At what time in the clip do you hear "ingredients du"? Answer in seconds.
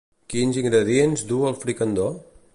0.61-1.39